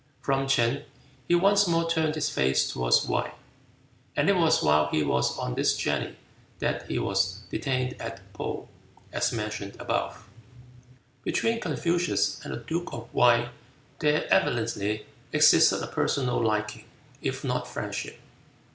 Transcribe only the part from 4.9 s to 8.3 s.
was on this journey that he was detained at